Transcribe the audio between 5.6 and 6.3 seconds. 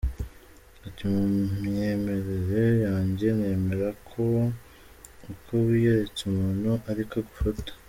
wiyeretse